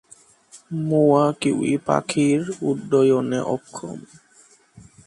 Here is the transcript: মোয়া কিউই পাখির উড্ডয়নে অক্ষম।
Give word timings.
মোয়া 0.81 1.25
কিউই 1.39 1.73
পাখির 1.87 2.41
উড্ডয়নে 2.61 3.39
অক্ষম। 3.55 3.97